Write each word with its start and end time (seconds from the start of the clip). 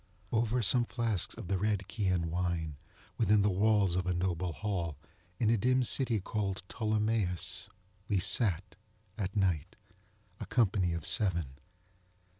Over 0.31 0.63
some 0.63 0.85
flasks 0.85 1.35
of 1.35 1.47
the 1.47 1.59
red 1.59 1.83
Chian 1.87 2.31
wine, 2.31 2.75
within 3.19 3.43
the 3.43 3.51
walls 3.51 3.95
of 3.95 4.07
a 4.07 4.15
noble 4.15 4.51
hall, 4.51 4.97
in 5.39 5.51
a 5.51 5.57
dim 5.59 5.83
city 5.83 6.19
called 6.19 6.63
Ptolemais, 6.67 7.69
we 8.07 8.17
sat, 8.17 8.73
at 9.15 9.35
night, 9.35 9.75
a 10.39 10.47
company 10.47 10.93
of 10.93 11.05
seven. 11.05 11.59